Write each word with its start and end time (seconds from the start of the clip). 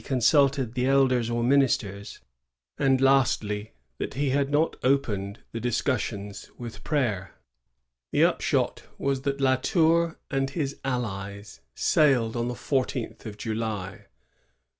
consulted 0.03 0.73
the 0.73 0.87
elders 0.87 1.29
or 1.29 1.43
ministers; 1.43 2.21
and 2.79 2.99
lastly, 2.99 3.71
that 3.99 4.15
he 4.15 4.31
had 4.31 4.49
not 4.49 4.75
opened 4.83 5.37
the 5.51 5.59
discussion 5.59 6.33
with 6.57 6.83
prayer. 6.83 7.35
The 8.11 8.23
upshot 8.23 8.81
was 8.97 9.21
that 9.21 9.39
La 9.39 9.57
Tour 9.57 10.17
and 10.31 10.49
his 10.49 10.79
allies 10.83 11.61
sailed 11.75 12.35
on 12.35 12.47
the 12.47 12.55
fourteenth 12.55 13.27
of 13.27 13.37
July. 13.37 14.07